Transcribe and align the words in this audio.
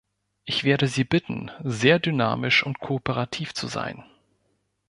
Ich 0.45 0.63
werde 0.63 0.87
Sie 0.87 1.03
bitten, 1.03 1.51
sehr 1.63 1.99
dynamisch 1.99 2.65
und 2.65 2.79
kooperativ 2.79 3.53
zu 3.53 3.67
sein. 3.67 4.03